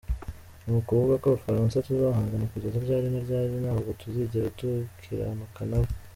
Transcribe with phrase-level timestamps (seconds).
[0.63, 5.89] Ni ukuvuga ko Abafaransa tuzahangana kugeza ryari na ryari, ntabwo tuzigera dukiranuka nabo.